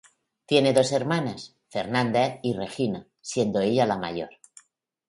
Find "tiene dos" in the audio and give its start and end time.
0.47-0.93